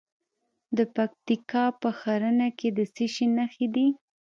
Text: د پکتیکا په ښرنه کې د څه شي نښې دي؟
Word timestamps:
د 0.77 0.79
پکتیکا 0.95 1.65
په 1.81 1.89
ښرنه 1.99 2.47
کې 2.59 2.69
د 2.77 2.79
څه 2.95 3.05
شي 3.13 3.25
نښې 3.37 3.67
دي؟ 3.75 3.87